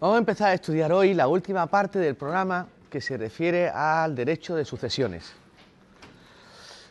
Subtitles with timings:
[0.00, 4.14] Vamos a empezar a estudiar hoy la última parte del programa que se refiere al
[4.14, 5.30] derecho de sucesiones.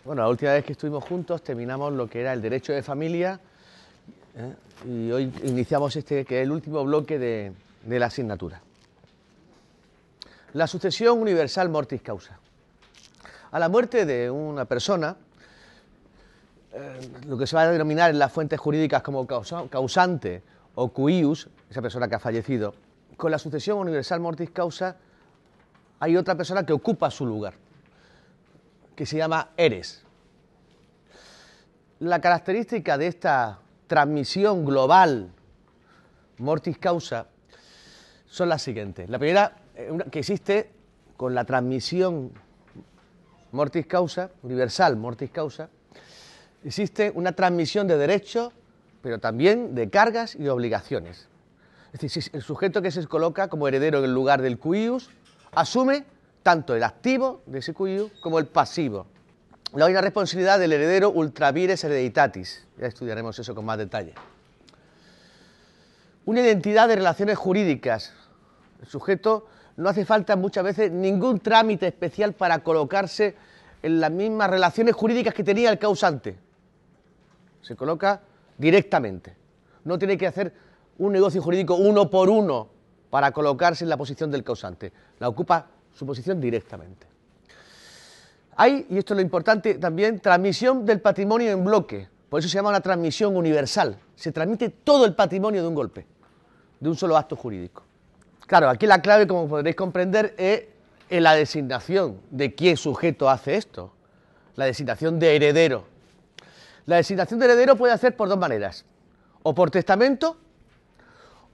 [0.05, 3.39] Bueno, la última vez que estuvimos juntos terminamos lo que era el derecho de familia
[4.35, 4.53] ¿eh?
[4.87, 7.51] y hoy iniciamos este que es el último bloque de,
[7.87, 8.61] la asignatura.
[10.53, 12.37] La sucesión universal mortis causa.
[13.49, 15.15] A la muerte de una persona,
[16.73, 20.43] eh, lo que se va a denominar en las fuentes jurídicas como causa- causante
[20.75, 22.75] o cuius, esa persona que ha fallecido,
[23.19, 24.95] con la sucesión universal mortis causa
[25.99, 27.53] hay otra persona que ocupa su lugar,
[28.95, 30.03] que se llama eres.
[31.99, 35.33] La característica de esta transmisión global
[36.37, 37.27] mortis causa
[38.25, 39.09] son las siguientes.
[39.09, 40.71] La primera, eh, que existe
[41.17, 42.31] con la transmisión
[43.51, 45.69] mortis causa, universal mortis causa,
[46.63, 48.53] existe una transmisión de derechos,
[49.01, 51.28] pero también de cargas y obligaciones.
[51.93, 55.09] Es decir, si el sujeto que se coloca como heredero en el lugar del cuius
[55.51, 56.05] asume
[56.43, 59.07] tanto el activo de ese cuius como el pasivo.
[59.73, 62.65] Luego hay responsabilidad del heredero ultra vires hereditatis.
[62.77, 64.13] Ya estudiaremos eso con más detalle.
[66.25, 68.13] Una identidad de relaciones jurídicas.
[68.81, 73.35] El sujeto no hace falta muchas veces ningún trámite especial para colocarse
[73.81, 76.37] en las mismas relaciones jurídicas que tenía el causante.
[77.61, 78.21] Se coloca
[78.57, 79.35] directamente.
[79.85, 80.53] No tiene que hacer
[80.99, 82.69] un negocio jurídico uno por uno
[83.09, 84.93] para colocarse en la posición del causante.
[85.17, 87.07] La ocupa su posición directamente.
[88.55, 92.07] Hay, y esto es lo importante también, transmisión del patrimonio en bloque.
[92.29, 93.97] Por eso se llama una transmisión universal.
[94.15, 96.05] Se transmite todo el patrimonio de un golpe,
[96.79, 97.83] de un solo acto jurídico.
[98.45, 100.65] Claro, aquí la clave, como podréis comprender, es
[101.09, 103.93] en la designación de quién sujeto hace esto.
[104.55, 105.85] La designación de heredero.
[106.85, 108.85] La designación de heredero puede hacer por dos maneras.
[109.41, 110.37] O por testamento,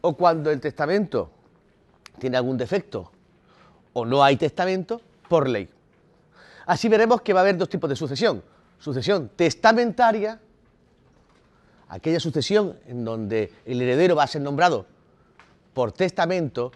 [0.06, 1.32] o cuando el testamento
[2.20, 3.12] tiene algún defecto,
[3.94, 5.68] o no hay testamento, por ley.
[6.68, 8.44] Así veremos que va a haber dos tipos de sucesión.
[8.78, 10.40] Sucesión testamentaria,
[11.90, 14.86] aquella sucesión en donde el heredero va a ser nombrado
[15.74, 16.72] por testamento.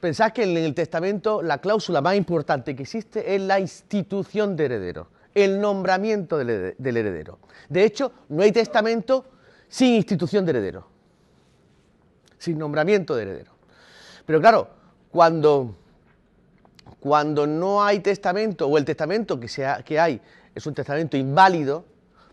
[0.00, 4.64] Pensad que en el testamento la cláusula más importante que existe es la institución de
[4.66, 7.38] heredero, el nombramiento del herede- del heredero.
[7.68, 9.24] De hecho, no hay testamento
[9.68, 10.86] sin institución de heredero,
[12.40, 13.52] sin nombramiento de heredero.
[14.26, 14.68] Pero claro,
[15.12, 15.76] cuando
[16.98, 20.20] cuando no hay testamento o el testamento que, sea, que hay
[20.54, 21.84] es un testamento inválido,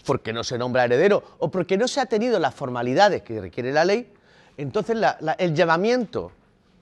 [0.06, 3.72] porque no se nombra heredero o porque no se ha tenido las formalidades que requiere
[3.72, 4.12] la ley,
[4.58, 4.98] entonces
[5.38, 6.32] el llamamiento,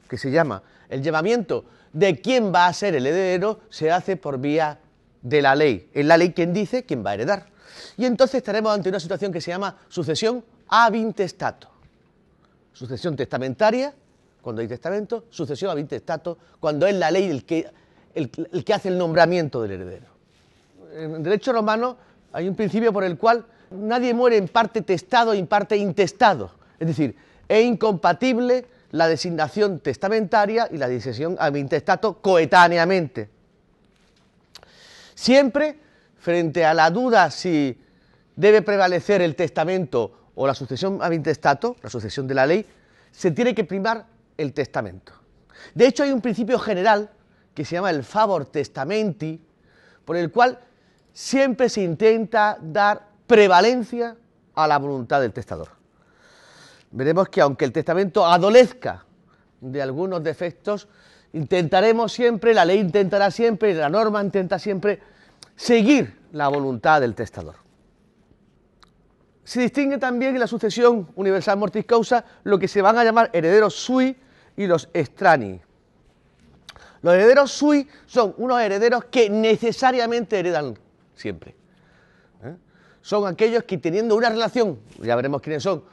[0.08, 4.40] que se llama el llamamiento de quién va a ser el heredero, se hace por
[4.40, 4.80] vía
[5.22, 5.90] de la ley.
[5.94, 7.48] Es la ley quien dice quién va a heredar.
[7.98, 11.70] Y entonces estaremos ante una situación que se llama sucesión ab intestato.
[12.76, 13.94] Sucesión testamentaria,
[14.42, 17.66] cuando hay testamento, sucesión ab intestato, cuando es la ley el que,
[18.14, 20.08] el, que hace el nombramiento del heredero.
[20.94, 21.96] En derecho romano
[22.34, 26.52] hay un principio por el cual nadie muere en parte testado y en parte intestado.
[26.78, 27.16] Es decir,
[27.48, 33.30] es incompatible la designación testamentaria y la designación ab intestato coetáneamente.
[35.14, 35.80] Siempre,
[36.20, 37.80] frente a la duda si
[38.36, 42.66] debe prevalecer el testamento o la sucesión ab intestato, la sucesión de la ley,
[43.12, 44.06] se tiene que primar
[44.38, 45.14] el testamento.
[45.74, 47.10] De hecho, hay un principio general
[47.54, 49.42] que se llama el favor testamenti,
[50.04, 50.60] por el cual
[51.14, 54.18] siempre se intenta dar prevalencia
[54.54, 55.70] a la voluntad del testador.
[56.92, 59.06] Veremos que aunque el testamento adolezca
[59.62, 60.88] de algunos defectos,
[61.34, 65.00] intentaremos siempre, la ley intentará siempre, la norma intenta siempre
[65.56, 67.65] seguir la voluntad del testador.
[69.46, 73.30] Se distingue también en la sucesión universal mortis causa lo que se van a llamar
[73.32, 74.18] herederos sui
[74.58, 75.62] y los extrani.
[77.04, 80.76] Los herederos sui son unos herederos que necesariamente heredan
[81.14, 81.56] siempre.
[82.44, 82.56] ¿eh?
[83.02, 85.84] Son aquellos que teniendo una relación, ya veremos quiénes son,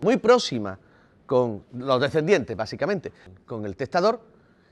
[0.00, 0.78] muy próxima
[1.26, 3.12] con los descendientes, básicamente,
[3.44, 4.22] con el testador,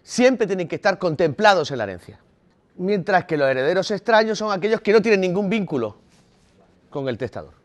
[0.02, 2.19] siempre tienen que estar contemplados en la herencia.
[2.76, 5.98] Mientras que los herederos extraños son aquellos que no tienen ningún vínculo
[6.88, 7.63] con el testador.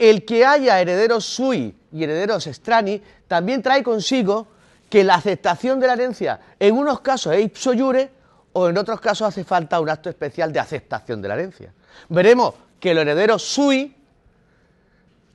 [0.00, 4.48] El que haya herederos sui y herederos extrani también trae consigo
[4.88, 8.10] que la aceptación de la herencia en unos casos es ipso iure
[8.54, 11.74] o en otros casos hace falta un acto especial de aceptación de la herencia.
[12.08, 13.94] Veremos que los herederos sui,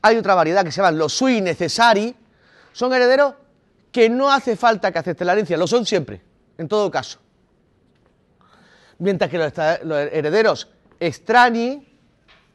[0.01, 2.15] hay otra variedad que se llaman los sui necessari,
[2.73, 3.35] son herederos
[3.91, 6.23] que no hace falta que acepten la herencia, lo son siempre,
[6.57, 7.19] en todo caso.
[8.97, 9.53] Mientras que los,
[10.11, 10.69] herederos
[10.99, 11.87] extrani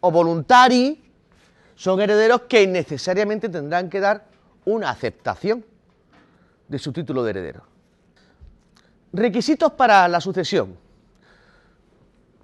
[0.01, 1.10] o voluntari
[1.81, 4.27] son herederos que necesariamente tendrán que dar
[4.67, 5.65] una aceptación.
[6.69, 7.65] de su título de heredero.
[9.13, 10.77] Requisitos para la sucesión.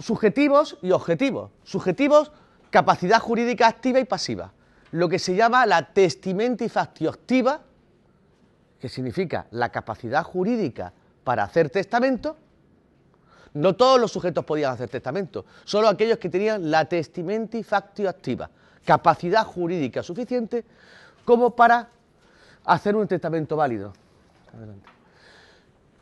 [0.01, 1.53] Subjetivos y objetivos.
[1.63, 2.33] Subjetivos,
[2.71, 4.53] capacidad jurídica activa y pasiva.
[4.91, 7.61] Lo que se llama la testimenti factio activa,
[8.81, 10.93] que significa la capacidad jurídica
[11.23, 12.37] para hacer testamento.
[13.53, 18.51] No todos los sujetos podían hacer testamento, solo aquellos que tenían la testimenti factio activa,
[18.87, 20.65] capacidad jurídica suficiente
[21.27, 21.89] como para
[22.65, 23.93] hacer un testamento válido.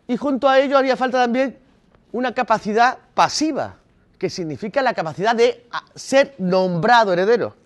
[0.07, 1.59] Y junto a ello haría falta también
[2.13, 3.77] una capacidad pasiva,
[4.19, 7.57] que significa la capacidad de ser nombrado heredero,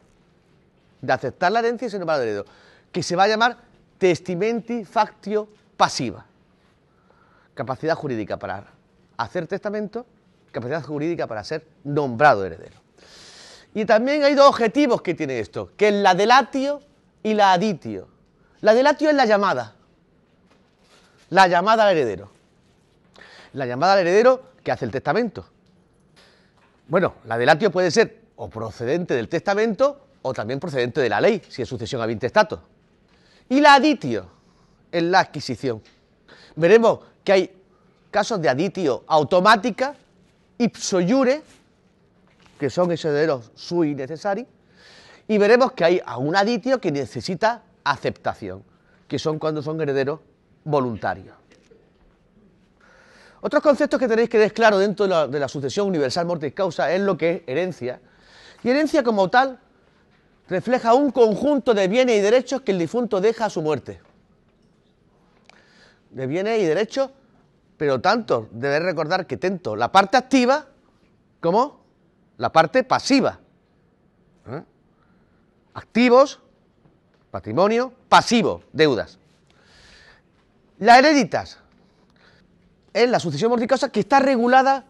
[1.03, 2.45] de aceptar la herencia y ser nombrado heredero,
[2.91, 3.59] que se va a llamar
[3.99, 6.25] testimenti factio pasiva.
[7.55, 8.65] Capacidad jurídica para
[9.17, 10.07] hacer testamento,
[10.53, 12.88] capacidad jurídica para ser nombrado heredero.
[13.75, 16.81] Y también hay dos objetivos que tiene esto, que es la delatio
[17.23, 18.09] y la aditio.
[18.61, 19.75] La delatio es la llamada,
[21.31, 22.31] la llamada al heredero.
[23.53, 25.47] La llamada al heredero que hace el testamento.
[26.89, 31.43] Bueno, la delatio puede ser o procedente del testamento o también procedente de la ley,
[31.49, 32.63] si es sucesión a intestato.
[33.49, 34.27] Y la aditio
[34.91, 35.83] es la adquisición.
[36.57, 37.63] Veremos que hay
[38.11, 39.95] casos de aditio automática,
[40.59, 41.43] ipso iure,
[42.59, 44.47] que son herederos sui necessari,
[45.27, 48.65] y veremos que hay a un aditio que necesita aceptación,
[49.07, 50.21] que son cuando son herederos
[50.65, 51.37] voluntarios.
[53.41, 57.01] Otros conceptos que tenéis que ver claro dentro de la, sucesión universal mortis causa es
[57.01, 58.01] lo que es herencia.
[58.65, 59.61] Y herencia como tal
[60.49, 64.01] refleja un conjunto de bienes y derechos que el difunto deja a su muerte.
[66.11, 67.11] De bienes y derechos,
[67.77, 70.67] pero tanto debes recordar que tanto la parte activa
[71.41, 71.78] como
[72.39, 73.39] la parte pasiva.
[74.49, 74.63] ¿Eh?
[75.75, 76.41] Activos,
[77.31, 79.19] patrimonio, pasivo, deudas.
[80.79, 81.59] La hereditas
[82.93, 84.85] es la sucesión morticosa que está regulada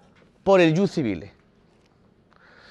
[0.45, 1.33] por el jus civile.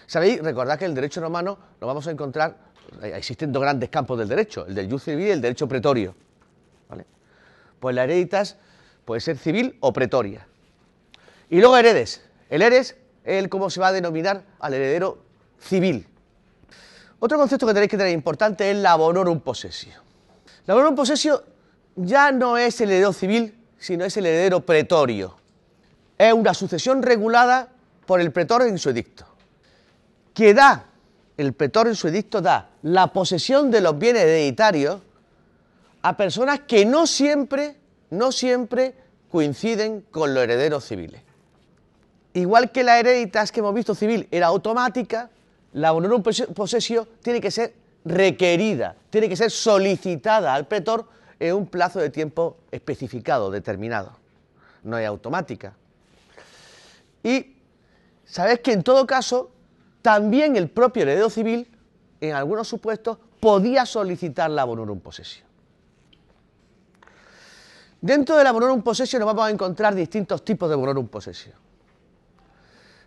[0.05, 0.41] ¿Sabéis?
[0.41, 2.57] Recordad que el derecho romano lo vamos a encontrar,
[3.01, 6.15] eh, existen dos grandes campos del derecho, el del jus civile y el derecho pretorio.
[7.79, 8.57] Pues la hereditas
[9.05, 10.47] puede ser civil o pretoria.
[11.49, 12.23] Y luego heredes.
[12.49, 12.97] El heres es
[13.27, 15.19] el cómo se va a denominar al heredero
[15.59, 16.07] civil.
[17.19, 19.93] Otro concepto que tenéis que tener importante es la bonorum possessio.
[20.65, 21.43] La bonorum possessio
[21.95, 25.35] ya no es el heredero civil, sino es el heredero pretorio.
[26.17, 27.69] Es una sucesión regulada
[28.05, 29.25] por el pretor en su edicto,
[30.33, 30.85] que da,
[31.35, 35.01] el pretor en su edicto da la posesión de los bienes hereditarios
[36.01, 37.75] a personas que no siempre,
[38.11, 38.95] no siempre
[39.29, 41.26] coinciden con los herederos civiles.
[42.37, 45.31] Igual que la hereditas que hemos visto civil era automática,
[45.73, 47.73] la honorum posesio tiene que ser
[48.05, 51.07] requerida, tiene que ser solicitada al pretor
[51.39, 54.11] en un plazo de tiempo especificado, determinado.
[54.83, 55.73] No es automática.
[57.23, 57.55] Y
[58.23, 59.49] sabes que en todo caso,
[60.03, 61.67] también el propio heredero civil,
[62.21, 65.43] en algunos supuestos, podía solicitar la bonorum possesio.
[67.99, 71.65] Dentro de la bonorum possesio nos vamos a encontrar distintos tipos de bonorum possesio.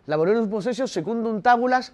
[0.07, 1.93] La bonorum possesio secundum tabulas,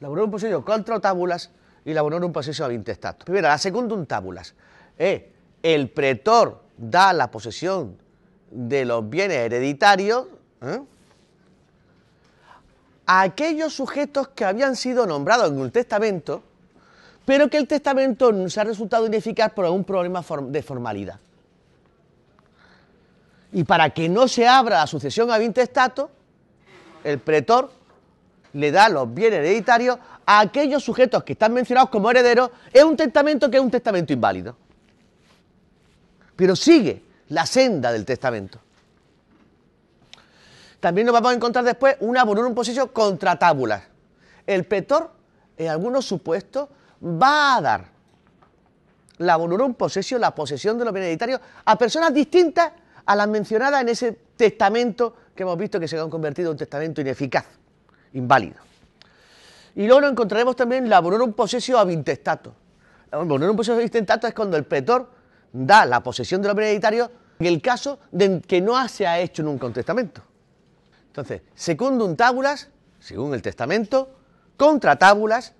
[0.00, 1.50] la bonorum possesio contra tabulas
[1.84, 3.24] y la bonorum possesio ab intestato.
[3.24, 4.54] Primero, la secundum tabulas
[4.96, 5.22] es
[5.62, 7.96] el pretor da la posesión
[8.50, 10.26] de los bienes hereditarios
[10.62, 10.80] ¿eh?
[13.06, 16.42] a aquellos sujetos que habían sido nombrados en un testamento,
[17.24, 21.18] pero que el testamento se ha resultado ineficaz por algún problema de formalidad.
[23.52, 26.10] Y para que no se abra la sucesión a intestato,
[27.04, 27.70] el pretor
[28.54, 32.96] le da los bienes hereditarios a aquellos sujetos que están mencionados como herederos en un
[32.96, 34.56] testamento que es un testamento inválido
[36.36, 38.60] pero sigue la senda del testamento.
[40.80, 43.82] También nos vamos a encontrar después una bonorum possession contra tábulas.
[44.46, 45.10] El pretor,
[45.56, 46.68] en algunos supuestos,
[47.02, 47.84] va a dar
[49.18, 52.72] la bonorum possession, la posesión de los bienes hereditarios, a personas distintas
[53.06, 56.58] a las mencionadas en ese testamento que hemos visto que se han convertido en un
[56.58, 57.46] testamento ineficaz,
[58.12, 58.56] inválido.
[59.74, 62.54] Y luego nos encontraremos también la bonorum possession ab intestato.
[63.10, 65.10] La bonorum possession ab intestato es cuando el pretor
[65.52, 69.42] da la posesión de los hereditarios en el caso de que no se ha hecho
[69.42, 70.22] nunca un testamento.
[71.08, 72.68] Entonces, secundum tabulas,
[73.00, 74.10] según el testamento,
[74.56, 75.52] contra tábulas,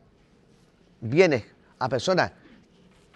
[1.00, 1.44] bienes
[1.78, 2.32] a personas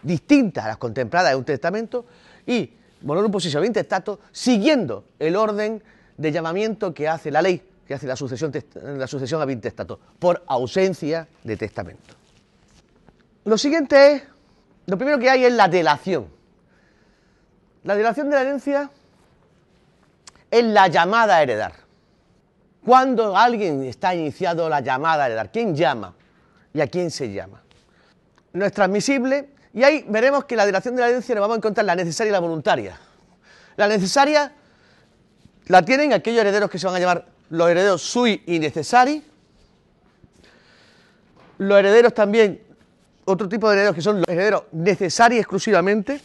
[0.02, 2.06] distintas a las contempladas en un testamento
[2.46, 2.72] y
[3.02, 5.82] un posesión intestato, siguiendo el orden
[6.18, 10.42] de llamamiento que hace la ley, que hace la sucesión, la sucesión a intestato, por
[10.46, 12.14] ausencia de testamento.
[13.44, 14.22] Lo siguiente es,
[14.86, 16.26] lo primero que hay es la delación.
[17.84, 18.90] La delación de la herencia
[20.50, 21.72] es la llamada a heredar.
[22.84, 26.14] Cuando alguien está iniciado la llamada a heredar, ¿quién llama?
[26.74, 27.62] ¿Y a quién se llama?
[28.52, 31.58] No es transmisible y ahí veremos que la delación de la herencia nos vamos a
[31.58, 32.98] encontrar la necesaria y la voluntaria.
[33.76, 34.52] La necesaria
[35.68, 39.22] la tienen aquellos herederos que se van a llamar los herederos sui y necessari.
[41.58, 42.62] Los herederos también,
[43.24, 46.20] otro tipo de herederos que son los herederos necesari exclusivamente.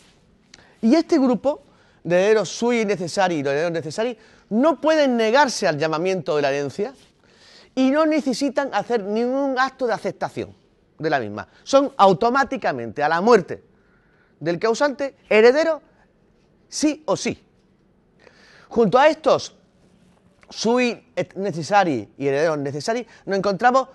[0.81, 1.63] Y este grupo
[2.03, 4.17] de herederos sui y necessari y los herederos necessari
[4.49, 6.93] no pueden negarse al llamamiento de la herencia
[7.75, 10.55] y no necesitan hacer ningún acto de aceptación
[10.99, 11.47] de la misma.
[11.63, 13.63] Son automáticamente a la muerte
[14.39, 15.81] del causante herederos
[16.69, 17.43] sí o sí.
[18.73, 19.53] Junto a estos
[20.49, 23.87] sui necessari y herederos necessari, nos encontramos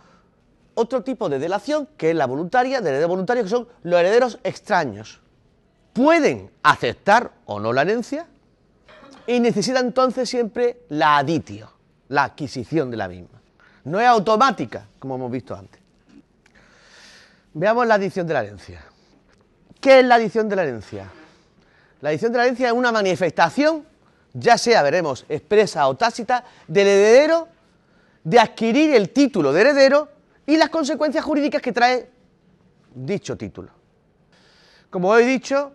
[0.74, 4.38] otro tipo de delación, que es la voluntaria, de heredero voluntario, que son los herederos
[4.44, 5.20] extraños.
[5.92, 8.28] Pueden aceptar o no la herencia
[9.26, 11.72] y necesitan entonces siempre la aditio,
[12.06, 13.40] la adquisición de la misma.
[13.82, 15.80] No es automática, como hemos visto antes.
[17.52, 18.84] Veamos la adición de la herencia.
[19.80, 21.10] ¿Qué es la adición de la herencia?
[22.00, 23.87] La adición de la herencia es una manifestación
[24.38, 27.48] ya sea, veremos, expresa o tácita, del heredero
[28.24, 30.08] de adquirir el título de heredero
[30.46, 32.10] y las consecuencias jurídicas que trae
[32.94, 33.70] dicho título.
[34.90, 35.72] Como he dicho,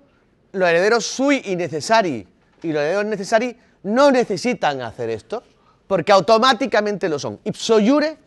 [0.51, 2.27] los herederos sui y necessari
[2.62, 5.43] y los herederos necessari no necesitan hacer esto
[5.88, 7.39] porque automáticamente lo son.
[7.43, 8.17] Ipso iure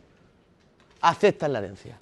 [1.01, 1.99] aceptan la herencia.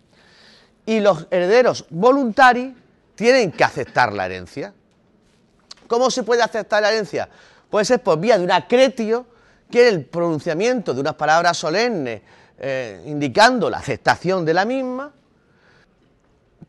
[0.87, 2.75] Y los herederos voluntari
[3.14, 4.75] tienen que aceptar la herencia.
[5.87, 7.29] ¿Cómo se puede aceptar la herencia?
[7.75, 9.26] Puede ser por vía de un acretio,
[9.69, 12.23] que es el pronunciamiento de unas palabras solemnes
[12.57, 15.12] eh, indicando la aceptación de la misma,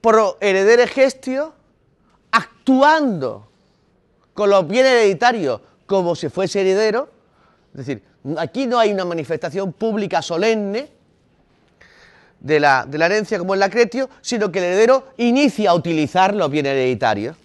[0.02, 1.54] por heredere gestio,
[2.32, 3.48] actuando
[4.34, 7.08] con los bienes hereditarios como si fuese heredero,
[7.76, 8.02] es decir,
[8.40, 10.90] aquí no hay una manifestación pública solemne
[12.40, 16.34] de la, de la herencia como el acretio, sino que el heredero inicia a utilizar
[16.34, 17.38] los bienes hereditarios.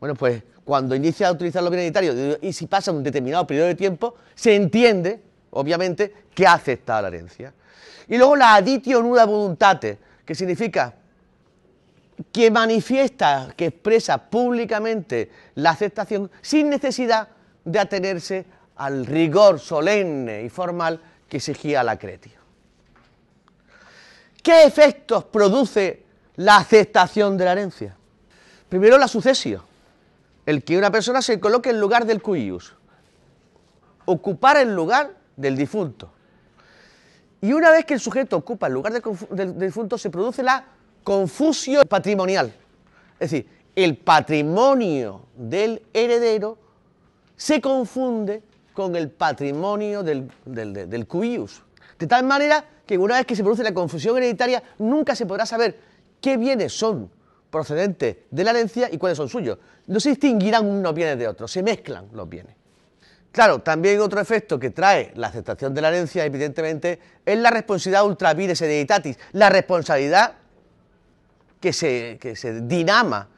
[0.00, 3.74] Bueno, pues cuando inicia a utilizar los bienes y si pasa un determinado periodo de
[3.74, 7.54] tiempo, se entiende, obviamente, que ha aceptado la herencia.
[8.06, 10.94] Y luego la aditio nuda voluntate, que significa
[12.30, 17.28] que manifiesta, que expresa públicamente la aceptación sin necesidad
[17.64, 18.44] de atenerse
[18.76, 22.40] al rigor solemne y formal que exigía la cretio.
[24.42, 26.02] ¿Qué efectos produce
[26.36, 27.96] la aceptación de la herencia?
[28.68, 29.62] Primero la sucesión
[30.48, 32.72] el que una persona se coloque en lugar del cuius,
[34.06, 36.10] ocupar el lugar del difunto.
[37.42, 40.64] Y una vez que el sujeto ocupa el lugar del, difunto, se produce la
[41.04, 42.50] confusión patrimonial.
[43.20, 46.56] Es decir, el patrimonio del heredero
[47.36, 51.62] se confunde con el patrimonio del, del, cuius.
[51.98, 55.44] De tal manera que una vez que se produce la confusión hereditaria, nunca se podrá
[55.44, 55.78] saber
[56.22, 57.10] qué bienes son
[57.50, 59.58] procedentes de la herencia y cuáles son suyos.
[59.86, 62.54] No se distinguirán unos bienes de otros, se mezclan los bienes.
[63.32, 68.06] Claro, también otro efecto que trae la aceptación de la herencia, evidentemente, es la responsabilidad
[68.06, 70.34] ultra vires hereditatis, la responsabilidad
[71.60, 73.28] que se, que se dinama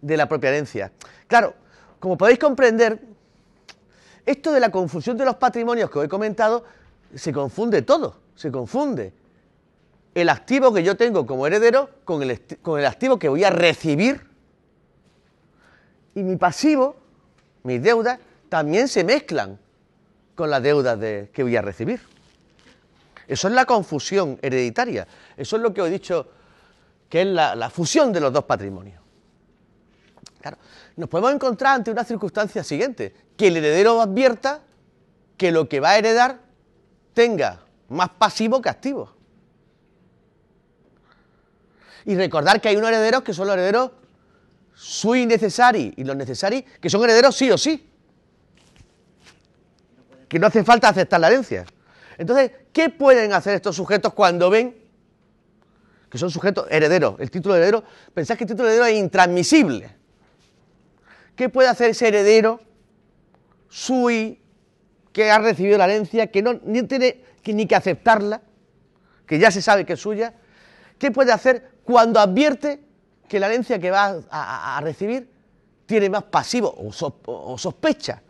[0.00, 0.92] de la propia herencia.
[1.26, 1.54] Claro,
[1.98, 3.00] como podéis comprender,
[4.24, 6.64] esto de la confusión de los patrimonios que os he comentado,
[7.14, 9.12] se confunde todo, se confunde
[10.14, 13.50] el activo que yo tengo como heredero con el, con el activo que voy a
[13.50, 14.28] recibir.
[16.14, 16.96] Y mi pasivo,
[17.62, 19.58] mis deudas, también se mezclan
[20.34, 22.00] con las deudas de, que voy a recibir.
[23.26, 25.06] Eso es la confusión hereditaria.
[25.36, 26.28] Eso es lo que he dicho
[27.08, 29.00] que es la, la fusión de los dos patrimonios.
[30.40, 30.58] Claro,
[30.96, 34.62] nos podemos encontrar ante una circunstancia siguiente, que el heredero advierta
[35.36, 36.40] que lo que va a heredar
[37.14, 39.21] tenga más pasivo que activo.
[42.04, 43.90] Y recordar que hay unos herederos que son los herederos
[44.74, 47.88] sui necessari y los necessari que son herederos sí o sí.
[50.28, 51.64] Que no hace falta aceptar la herencia.
[52.18, 54.76] Entonces, ¿qué pueden hacer estos sujetos cuando ven
[56.10, 57.16] que son sujetos herederos?
[57.18, 59.90] El título de heredero, pensáis que el título de heredero es intransmisible.
[61.36, 62.60] ¿Qué puede hacer ese heredero
[63.68, 64.40] sui
[65.12, 68.42] que ha recibido la herencia, que no ni tiene ni que aceptarla,
[69.26, 70.34] que ya se sabe que es suya?
[70.98, 72.80] ¿Qué puede hacer cuando advierte
[73.28, 75.28] que la herencia que va a, recibir
[75.86, 78.22] tiene más pasivo o, sospecha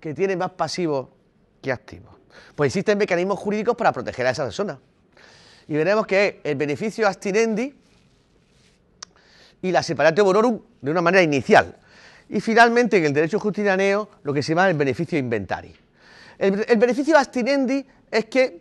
[0.00, 1.10] que tiene más pasivo
[1.62, 2.18] que activo.
[2.54, 4.78] Pues existen mecanismos jurídicos para proteger a esa persona.
[5.68, 7.72] Y veremos que el beneficio abstinendi
[9.62, 11.76] y la separatio bonorum de una manera inicial.
[12.28, 15.74] Y finalmente, en el derecho justinianeo, lo que se llama el beneficio inventari.
[16.38, 18.60] El, el beneficio abstinendi es que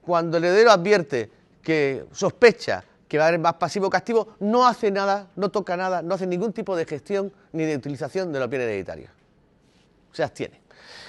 [0.00, 1.30] cuando el heredero advierte
[1.62, 2.84] que sospecha
[3.14, 6.16] que va a haber más pasivo que activo, no hace nada, no toca nada, no
[6.16, 9.08] hace ningún tipo de gestión ni de utilización de los bienes hereditarios.
[10.10, 10.60] Se abstiene.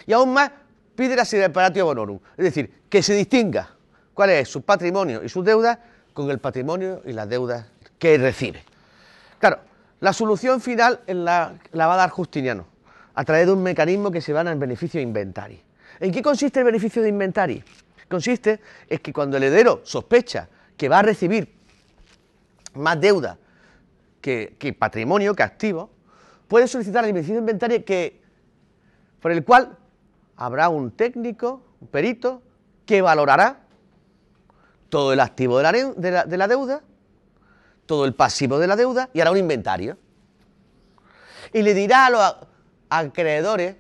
[0.06, 0.52] Y aún más,
[0.96, 3.72] pide la separatio bonorum, es decir, que se distinga
[4.14, 5.80] cuál es su patrimonio y sus deudas
[6.14, 7.66] con el patrimonio y las deudas
[7.98, 8.64] que recibe.
[9.40, 9.62] Claro,
[10.00, 12.68] la solución final la, va a dar Justiniano,
[13.16, 15.60] a través de un mecanismo que se llama el beneficio inventari.
[16.00, 17.64] ¿En qué consiste el beneficio de inventari?
[18.08, 20.48] Consiste en que cuando el heredero sospecha
[20.78, 21.65] que va a recibir
[22.76, 23.38] más deuda
[24.22, 25.90] que, patrimonio, que activo,
[26.48, 28.22] puede solicitar el beneficio de inventario que,
[29.20, 29.78] por el cual
[30.36, 32.42] habrá un técnico, un perito,
[32.86, 33.62] que valorará
[34.90, 36.82] todo el activo de la, de, la, de la, deuda,
[37.86, 39.98] todo el pasivo de la deuda y hará un inventario.
[41.54, 42.36] Y le dirá a los
[42.90, 43.76] acreedores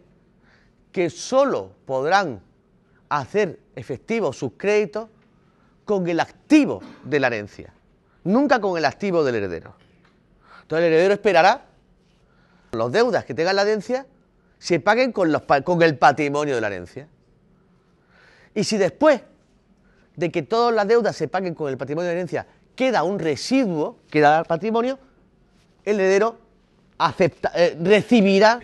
[0.91, 2.41] que solo podrán
[3.09, 5.09] hacer efectivos sus créditos
[5.83, 7.73] con el activo de la herencia,
[8.25, 9.75] nunca con el activo del heredero.
[10.63, 11.65] Entonces el heredero esperará
[12.71, 14.05] las deudas que tenga la herencia
[14.59, 15.29] se paguen con,
[15.81, 17.07] el patrimonio de la herencia.
[18.53, 19.21] Y si después
[20.15, 23.19] de que todas las deudas se paguen con el patrimonio de la herencia queda un
[23.19, 24.97] residuo, queda el patrimonio,
[25.83, 26.37] el heredero
[27.19, 28.59] eh, recibirá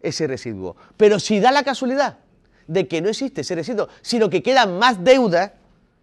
[0.00, 0.76] ese residuo.
[0.96, 2.18] Pero si da la casualidad
[2.66, 5.52] de que no existe ese residuo, sino que quedan más deudas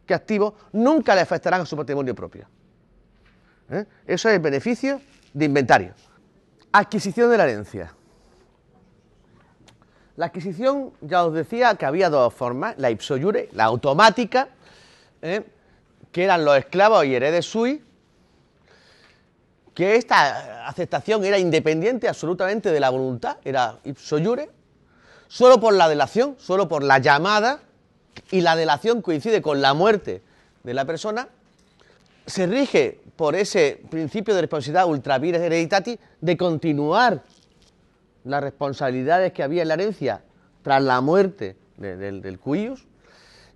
[0.06, 2.48] que activos, nunca le afectarán a su patrimonio propio.
[3.72, 3.86] ¿Eh?
[4.06, 5.02] Eso es beneficio
[5.34, 5.94] de inventario.
[6.72, 7.94] Adquisición de la herencia.
[10.18, 14.50] La adquisición, ya os decía que había dos formas, la ipso iure, la automática,
[15.22, 15.44] ¿eh?
[16.12, 17.82] que eran los esclavos y heredes sui,
[19.74, 24.50] que esta aceptación era independiente absolutamente de la voluntad, era ipso iure,
[25.30, 27.62] solo por la delación, solo por la llamada,
[28.32, 30.22] y la delación coincide con la muerte
[30.64, 31.30] de la persona,
[32.32, 35.42] se rige por ese principio de responsabilidad ultra vires
[36.22, 37.24] de continuar
[38.24, 40.24] las responsabilidades que había en la herencia
[40.64, 42.88] tras la muerte de, de, del cuius.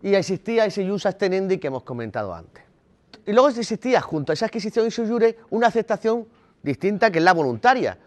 [0.04, 2.64] Y existía ese ius astenendi que hemos comentado antes.
[3.26, 6.28] Y luego existía junto a esa adquisición y jure una aceptación
[6.62, 7.98] distinta que es la voluntaria,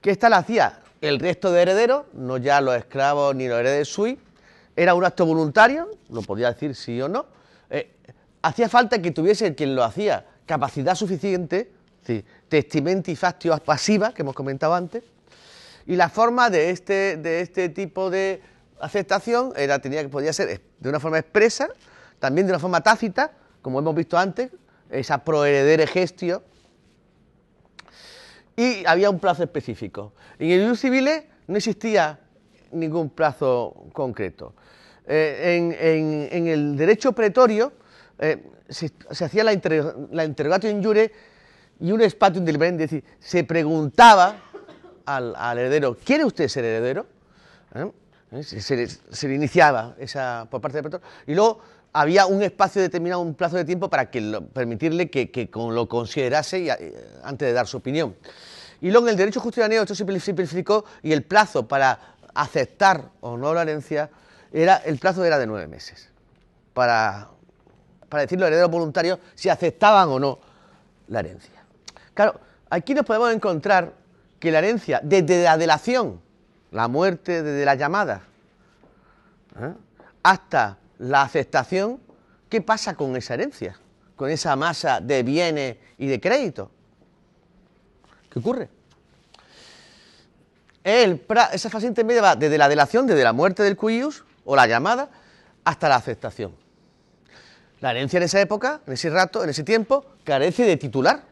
[0.00, 3.88] que esta la hacía el resto de herederos, no ya los esclavos ni los herederos
[3.88, 4.18] sui,
[4.76, 7.26] era un acto voluntario, lo podía decir sí o no,
[7.70, 7.90] eh,
[8.42, 11.70] hacía falta que tuviese quien lo hacía capacidad suficiente,
[12.06, 15.04] sí, testimenti factio pasiva, que hemos comentado antes,
[15.86, 18.42] y la forma de este, de este tipo de
[18.80, 21.68] aceptación era, tenía, que podía ser de una forma expresa,
[22.18, 24.50] también de una forma tácita, como hemos visto antes,
[24.90, 26.42] esa proheredere gestio,
[28.56, 30.12] y había un plazo específico.
[30.38, 32.18] En el ius civile no existía
[32.72, 34.54] ningún plazo concreto.
[35.06, 37.72] Eh, en, en, el derecho pretorio
[38.18, 38.90] eh, se,
[39.24, 41.12] hacía la, inter, la jure
[41.80, 44.42] y un spatium deliberante, es decir, se preguntaba
[45.06, 47.06] al, heredero, ¿quiere usted ser heredero?
[47.74, 48.42] ¿Eh?
[48.42, 51.60] Se, se, le iniciaba esa por parte del pretor y luego
[51.92, 56.70] había un espacio determinado, un plazo de tiempo para que permitirle que, lo considerase
[57.22, 58.14] antes de dar su opinión.
[58.80, 63.36] Y luego en el derecho justicianeo esto se simplificó y el plazo para aceptar o
[63.36, 64.10] no la herencia,
[64.52, 66.10] era, el plazo era de nueve meses,
[66.74, 67.30] para,
[68.08, 70.38] para decirle a los herederos voluntarios si aceptaban o no
[71.08, 71.62] la herencia.
[72.14, 72.40] Claro,
[72.70, 73.92] aquí nos podemos encontrar
[74.38, 76.20] que la herencia, desde la delación,
[76.70, 78.22] la muerte, desde la llamada,
[79.60, 79.72] ¿eh?
[80.22, 82.00] hasta la aceptación,
[82.48, 83.78] ¿qué pasa con esa herencia?
[84.16, 86.70] Con esa masa de bienes y de crédito.
[88.30, 88.68] ¿Qué ocurre?
[90.82, 95.10] Esa fase intermedia va desde la delación, desde la muerte del cuius o la llamada,
[95.64, 96.54] hasta la aceptación.
[97.80, 101.22] La herencia en esa época, en ese rato, en ese tiempo, carece de titular.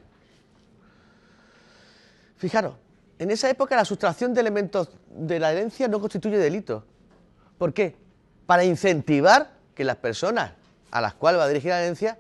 [2.37, 2.75] Fijaros,
[3.19, 6.85] en esa época la sustracción de elementos de la herencia no constituye delito.
[7.59, 7.97] ¿Por qué?
[8.47, 10.53] Para incentivar que las personas
[10.91, 12.19] a las cuales va a dirigir la herencia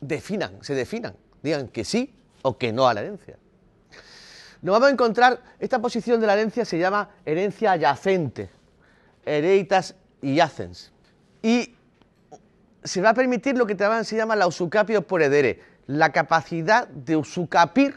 [0.00, 3.36] definan, se definan, digan que sí o que no a la herencia.
[4.62, 8.50] Nos vamos a encontrar, esta posición de la herencia se llama herencia yacente,
[9.24, 10.92] hereditas yacens.
[11.42, 11.74] Y
[12.82, 16.88] se va a permitir lo que también se llama la usucapio por edere, la capacidad
[16.88, 17.96] de usucapir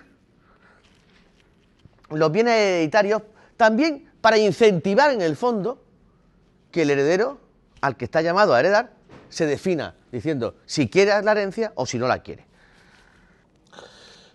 [2.09, 3.23] los bienes hereditarios,
[3.57, 5.83] también para incentivar en el fondo
[6.71, 7.39] que el heredero,
[7.81, 8.91] al que está llamado a heredar,
[9.29, 12.45] se defina diciendo si quiere la herencia o si no la quiere.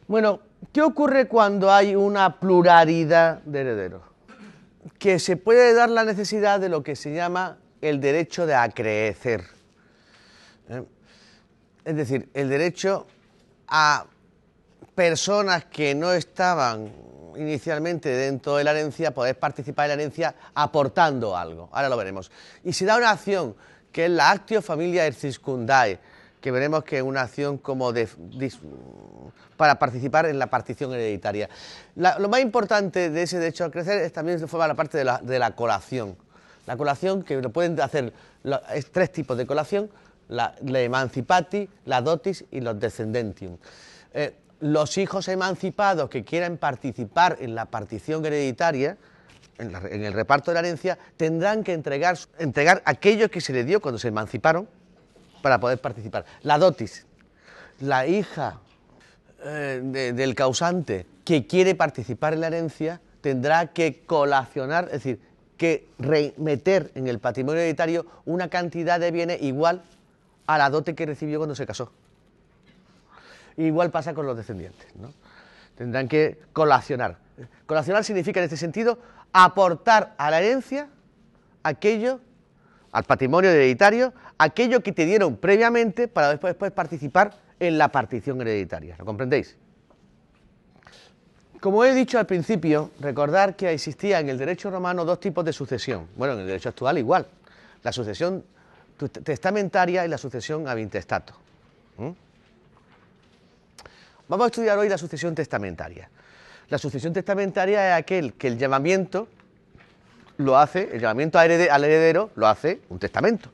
[0.08, 0.40] Bueno,
[0.72, 4.02] ¿Qué ocurre cuando hay una pluralidad de herederos?
[4.98, 9.44] Que se puede dar la necesidad de lo que se llama el derecho de acrecer.
[10.68, 10.84] ¿Eh?
[11.84, 13.06] Es decir, el derecho
[13.68, 14.04] a
[14.94, 16.92] personas que no estaban
[17.36, 21.68] inicialmente dentro de la herencia poder participar en la herencia aportando algo.
[21.72, 22.30] Ahora lo veremos.
[22.64, 23.54] Y se da una acción
[23.92, 25.98] que es la Actio Familia Circundae,
[26.40, 28.08] que veremos que es una acción como de,
[29.56, 31.48] para participar en la partición hereditaria.
[31.96, 35.20] lo más importante de ese derecho a crecer es también forma la parte de la,
[35.22, 36.16] la colación.
[36.66, 38.12] La colación, que lo pueden hacer
[38.74, 39.90] es tres tipos de colación,
[40.28, 43.56] la, emancipati, la dotis y los descendentium.
[44.12, 48.96] Eh, los hijos emancipados que quieran participar en la partición hereditaria,
[49.58, 53.80] en, el reparto de la herencia, tendrán que entregar, entregar aquello que se le dio
[53.80, 54.68] cuando se emanciparon
[55.42, 56.24] para poder participar.
[56.42, 57.06] La dotis,
[57.80, 58.60] la hija
[59.44, 65.20] eh, del causante que quiere participar en la herencia, tendrá que colacionar, es decir,
[65.56, 69.82] que remeter en el patrimonio hereditario una cantidad de bienes igual
[70.48, 71.92] a la dote que recibió cuando se casó.
[73.58, 74.86] Igual pasa con los descendientes.
[74.96, 75.12] ¿no?
[75.76, 77.18] Tendrán que colacionar.
[77.66, 78.98] Colacionar significa en este sentido
[79.32, 80.88] aportar a la herencia
[81.62, 82.20] aquello,
[82.92, 88.40] al patrimonio hereditario, aquello que te dieron previamente para después, después participar en la partición
[88.40, 88.96] hereditaria.
[88.98, 89.54] ¿Lo comprendéis?
[91.60, 95.52] Como he dicho al principio, recordar que existía en el derecho romano dos tipos de
[95.52, 96.06] sucesión.
[96.16, 97.26] Bueno, en el derecho actual igual.
[97.82, 98.44] La sucesión
[99.06, 101.34] testamentaria y la sucesión a intestato.
[104.28, 106.10] Vamos a estudiar hoy la sucesión testamentaria.
[106.68, 109.28] La sucesión testamentaria es aquel que el llamamiento
[110.36, 113.50] lo hace, el llamamiento al heredero lo hace un testamento.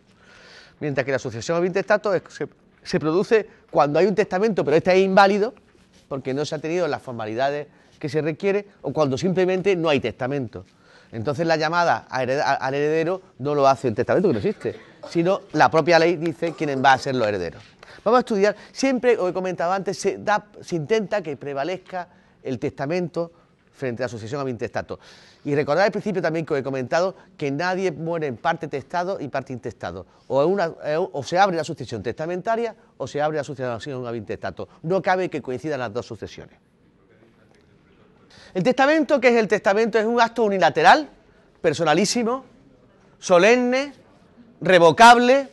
[0.80, 2.48] Mientras que la sucesión a intestato se,
[2.82, 5.54] se produce cuando hay un testamento, pero este es inválido,
[6.08, 7.68] porque no se ha tenido las formalidades
[8.00, 10.66] que se requiere, o cuando simplemente no hay testamento.
[11.12, 14.76] Entonces la llamada al heredero no lo hace el testamento, que no existe,
[15.08, 17.62] sino la propia ley dice quién va a ser los herederos.
[18.04, 20.18] Vamos a estudiar, siempre, como he comentado antes, se,
[20.72, 22.08] intenta que prevalezca
[22.42, 23.32] el testamento
[23.72, 25.00] frente a la sucesión a intestato.
[25.44, 29.18] Y recordar al principio también que os he comentado que nadie muere en parte testado
[29.20, 30.06] y parte intestado.
[30.28, 30.40] O,
[31.12, 34.68] o se abre la sucesión testamentaria o se abre la sucesión a intestato.
[34.82, 36.58] No cabe que coincidan las dos sucesiones.
[38.54, 39.98] El testamento, ¿qué es el testamento?
[39.98, 41.08] Es un acto unilateral,
[41.60, 42.44] personalísimo,
[43.18, 43.92] solemne,
[44.64, 45.48] revocable,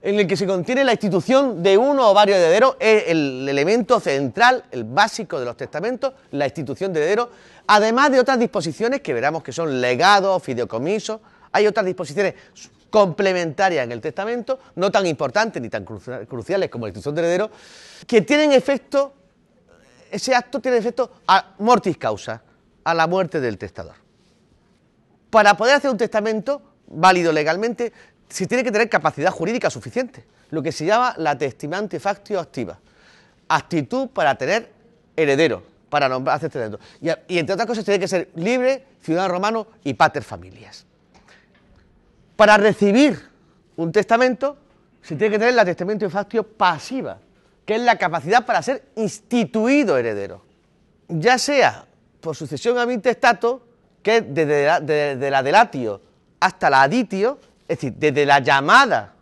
[0.00, 4.00] en el que se contiene la institución de uno o varios herederos, es el elemento
[4.00, 7.28] central, el básico de los testamentos, la institución de herederos,
[7.66, 12.34] además de otras disposiciones que veremos que son legados, fideicomisos, hay otras disposiciones
[12.90, 17.50] complementarias en el testamento, no tan importantes ni tan cruciales como la institución de herederos,
[18.06, 19.12] que tienen efecto,
[20.10, 22.42] ese acto tiene efecto a mortis causa,
[22.84, 23.96] a la muerte del testador.
[25.28, 27.92] Para poder hacer un testamento válido legalmente,
[28.28, 32.78] se tiene que tener capacidad jurídica suficiente, lo que se llama la testimante factio activa,
[33.48, 34.70] actitud para tener
[35.16, 36.78] heredero, para nombrar testamento.
[37.00, 40.84] Y, entre otras cosas tiene que ser libre, ciudadano romano y pater familias.
[42.36, 43.18] Para recibir
[43.76, 44.56] un testamento
[45.02, 47.18] se tiene que tener la testamento factio pasiva,
[47.64, 50.42] que es la capacidad para ser instituido heredero,
[51.08, 51.86] ya sea
[52.20, 53.62] por sucesión a mi testato,
[54.02, 56.07] que es desde la, desde la delatio
[56.40, 59.14] hasta la aditio, es decir, desde la llamada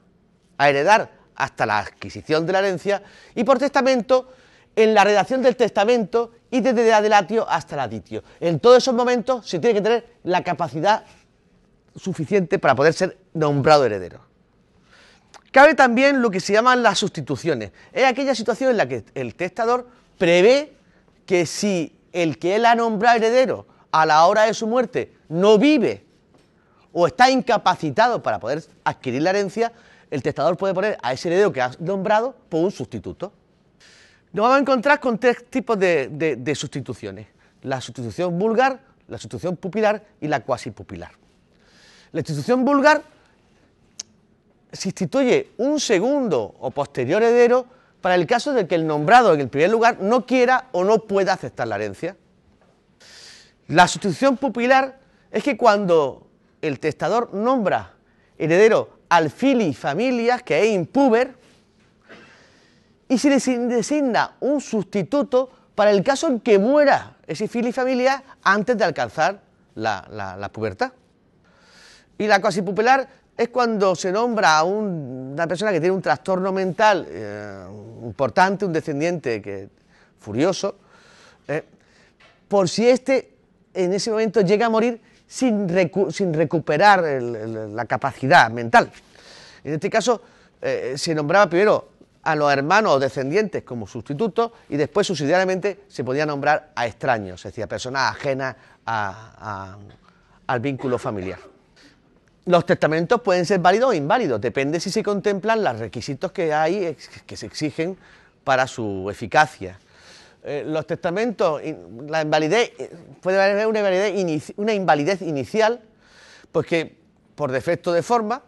[0.59, 3.03] a heredar hasta la adquisición de la herencia,
[3.35, 4.29] y por testamento,
[4.75, 8.23] en la redacción del testamento y desde la delatio hasta la aditio.
[8.41, 11.05] En todos esos momentos se tiene que tener la capacidad
[11.97, 14.21] suficiente para poder ser nombrado heredero.
[15.51, 17.73] Cabe también lo que se llaman las sustituciones.
[17.91, 20.75] Es aquella situación en la que el testador prevé
[21.25, 25.57] que si el que él ha nombrado heredero a la hora de su muerte no
[25.57, 26.05] vive
[26.99, 29.71] o está incapacitado para poder adquirir la herencia,
[30.11, 33.35] el testador puede poner a ese heredero que ha nombrado por un sustituto.
[34.33, 37.27] Nos vamos a encontrar con tres tipos de, sustituciones.
[37.61, 41.11] La sustitución vulgar, la sustitución pupilar y la cuasi pupilar.
[42.13, 43.03] La institución vulgar
[44.73, 47.67] se instituye un segundo o posterior heredero
[48.01, 51.01] para el caso de que el nombrado en el primer lugar no quiera o no
[51.01, 52.17] pueda aceptar la herencia.
[53.69, 54.99] La sustitución pupilar
[55.31, 56.26] es que cuando
[56.67, 57.95] el testador nombra
[58.39, 61.35] heredero al fili familias, que es impuber,
[63.09, 68.23] y se le designa un sustituto para el caso en que muera ese fili familia
[68.43, 69.41] antes de alcanzar
[69.75, 70.93] la, pubertad.
[72.19, 77.07] Y la pupilar es cuando se nombra a una persona que tiene un trastorno mental
[77.09, 77.67] eh,
[78.03, 79.69] importante, un descendiente que,
[80.19, 80.77] furioso,
[81.47, 81.63] ¿eh?
[82.49, 83.35] por si éste
[83.75, 85.69] en ese momento llega a morir sin,
[86.35, 88.91] recuperar la capacidad mental.
[89.65, 90.23] En este caso,
[90.63, 91.89] eh, se nombraba primero
[92.23, 97.41] a los hermanos o descendientes como sustitutos y después subsidiariamente se podía nombrar a extraños,
[97.41, 101.39] es decir, a personas ajenas al vínculo familiar.
[102.47, 106.97] Los testamentos pueden ser válidos o inválidos, depende si se contemplan los requisitos que hay,
[107.27, 107.97] que se exigen
[108.45, 109.79] para su eficacia.
[110.49, 111.61] Eh, los testamentos,
[112.07, 115.81] la invalidez, eh, puede haber una invalidez, inicial,
[116.53, 116.97] pues que
[117.35, 118.41] por defecto de forma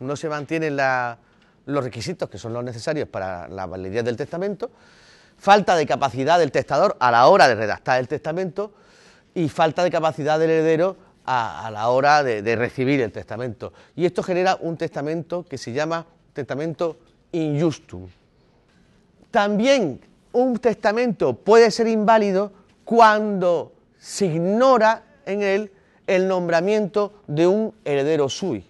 [0.00, 0.76] no se mantienen
[1.66, 4.72] los requisitos que son los necesarios para la validez del testamento,
[5.36, 8.72] falta de capacidad del testador a la hora de redactar el testamento
[9.36, 13.72] y falta de capacidad del heredero a, la hora de, recibir el testamento.
[13.94, 16.98] Y esto genera un testamento que se llama testamento
[17.30, 18.08] injustum.
[19.30, 20.00] También
[20.32, 22.52] un testamento puede ser inválido
[22.84, 25.72] cuando se ignora en él
[26.06, 28.64] el nombramiento de un heredero sui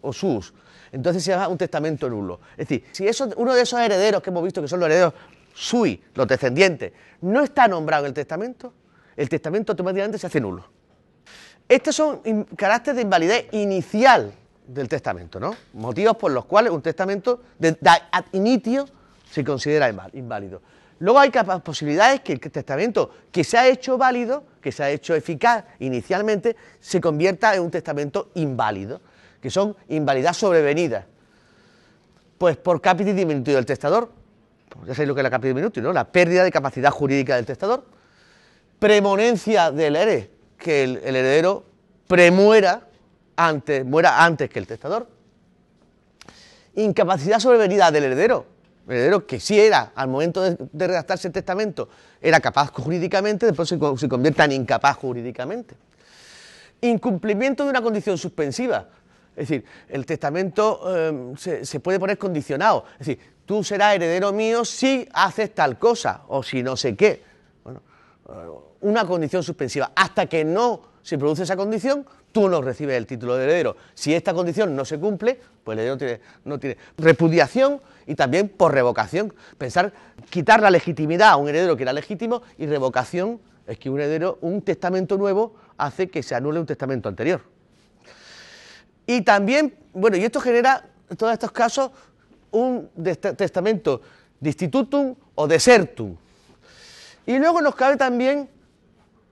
[0.00, 0.52] o sus.
[0.92, 2.40] Entonces se llama un testamento nulo.
[2.56, 5.14] Es decir, si uno de esos herederos que hemos visto que son los herederos
[5.54, 8.72] sui, los descendientes, no está nombrado en el testamento,
[9.16, 10.64] el testamento automáticamente se hace nulo.
[11.68, 14.32] Estos son caracteres de invalidez inicial
[14.66, 15.54] del testamento, ¿no?
[15.74, 18.86] Motivos por los cuales un testamento de, ad initio
[19.30, 20.60] se considera inválido.
[21.00, 21.30] Luego hay
[21.62, 26.56] posibilidades que el testamento que se ha hecho válido, que se ha hecho eficaz inicialmente,
[26.80, 29.00] se convierta en un testamento inválido,
[29.40, 31.06] que son invalidad sobrevenida.
[32.38, 34.10] Pues por capitis diminutido del testador,
[34.68, 35.92] pues ya sabéis lo que es la capitis diminutido, ¿no?
[35.92, 37.84] La pérdida de capacidad jurídica del testador,
[38.78, 40.28] premonencia del heredero,
[40.58, 41.64] que el, heredero
[42.06, 42.88] premuera
[43.36, 45.08] antes, muera antes que el testador.
[46.76, 48.53] Incapacidad sobrevenida del heredero.
[48.86, 51.88] Heredero que sí era, al momento de, redactarse el testamento,
[52.20, 55.74] era capaz jurídicamente, después se, se convierte en incapaz jurídicamente.
[56.80, 58.88] Incumplimiento de una condición suspensiva.
[59.36, 62.84] Es decir, el testamento em, se, puede poner condicionado.
[62.92, 67.22] Es decir, tú serás heredero mío si haces tal cosa o si no sé qué.
[67.64, 67.82] Bueno,
[68.28, 68.32] eh,
[68.82, 69.90] una condición suspensiva.
[69.96, 73.76] Hasta que no se produce esa condición, tú no recibes el título de heredero.
[73.92, 78.72] Si esta condición no se cumple, pues el heredero no tiene repudiación y también por
[78.72, 79.34] revocación.
[79.58, 79.92] Pensar,
[80.30, 84.38] quitar la legitimidad a un heredero que era legítimo y revocación es que un heredero,
[84.40, 87.42] un testamento nuevo hace que se anule un testamento anterior.
[89.06, 91.90] Y también, bueno, y esto genera, en todos estos casos,
[92.50, 92.88] un
[93.36, 94.00] testamento
[94.40, 96.16] destitutum o desertum.
[97.26, 98.48] Y luego nos cabe también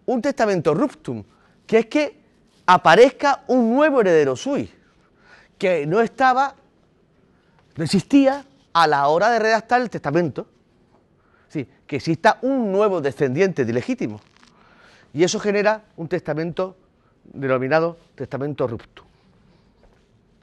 [0.04, 1.24] un testamento ruptum,
[1.66, 2.20] que es que
[2.66, 4.70] aparezca un nuevo heredero sui,
[5.58, 6.54] que no estaba,
[7.76, 10.46] no existía a la hora de redactar el testamento.
[11.48, 14.20] Sí, que exista un nuevo descendiente de legítimo.
[15.12, 16.76] Y eso genera un testamento
[17.24, 19.11] denominado testamento ruptum.